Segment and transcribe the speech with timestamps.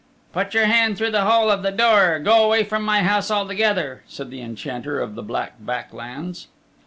[0.33, 3.29] "Put your hand through the hole of the door or go away from my house
[3.29, 6.47] altogether," said the Enchanter of the Black Back Lands.